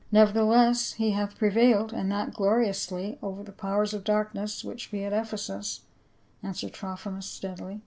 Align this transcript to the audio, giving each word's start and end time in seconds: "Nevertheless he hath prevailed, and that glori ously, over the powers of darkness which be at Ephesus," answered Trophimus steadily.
"Nevertheless 0.11 0.93
he 0.93 1.11
hath 1.11 1.37
prevailed, 1.37 1.93
and 1.93 2.11
that 2.11 2.33
glori 2.33 2.67
ously, 2.69 3.19
over 3.21 3.43
the 3.43 3.51
powers 3.51 3.93
of 3.93 4.03
darkness 4.03 4.63
which 4.63 4.89
be 4.89 5.03
at 5.05 5.13
Ephesus," 5.13 5.81
answered 6.41 6.73
Trophimus 6.73 7.27
steadily. 7.27 7.79